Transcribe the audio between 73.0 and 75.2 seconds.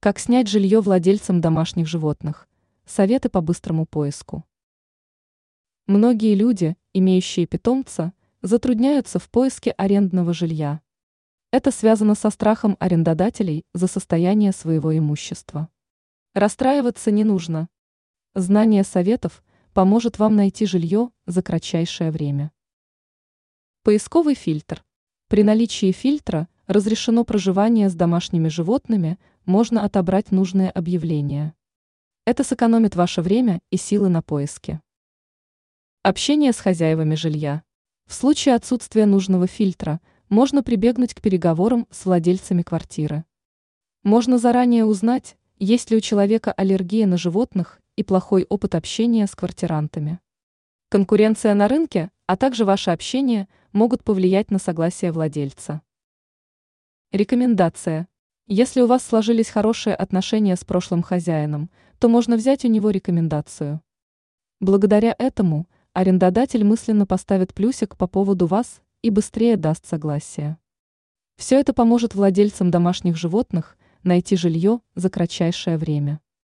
животных найти жилье за